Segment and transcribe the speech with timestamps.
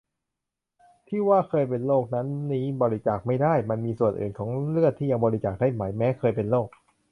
[1.07, 6.67] ที่ว่าเคยเป็นโรคนั้นนี้บริจาคไม่ได้ มันมีส่วนอื่นของเลือดที่ยังบริจาคได้ไหม แม้เคยเป็นโรค